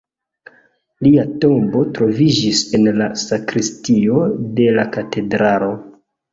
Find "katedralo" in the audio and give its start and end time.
4.99-5.73